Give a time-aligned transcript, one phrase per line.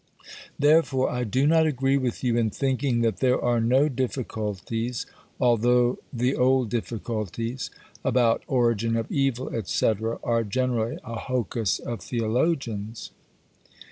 [0.57, 5.05] Therefore I do not agree with you in thinking that there are no difficulties,
[5.39, 7.69] although the old difficulties,
[8.03, 9.93] about origin of evil &c.,
[10.23, 13.11] are generally a hocus of Theologians.